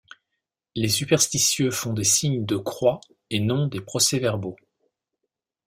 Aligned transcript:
Les 0.73 0.87
superstitieux 0.89 1.69
font 1.69 1.93
des 1.93 2.03
signes 2.03 2.43
de 2.43 2.57
croix 2.57 3.01
et 3.29 3.39
non 3.39 3.67
des 3.67 3.81
procès-verbaux. 3.81 4.55